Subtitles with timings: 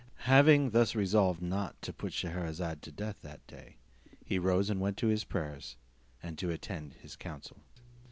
[0.25, 3.75] Having thus resolved not to put Scheherazade to death that day,
[4.25, 5.75] he rose and went to his prayers,
[6.23, 7.57] and to attend his council.